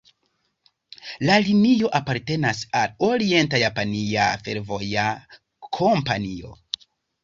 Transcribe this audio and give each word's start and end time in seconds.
La 1.29 1.35
linio 1.47 1.91
apartenas 1.99 2.63
al 2.81 2.97
Orienta-Japania 3.11 4.27
Fervoja 4.43 5.09
Kompanio. 5.81 6.61